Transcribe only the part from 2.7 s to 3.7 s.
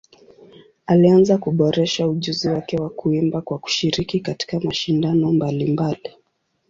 wa kuimba kwa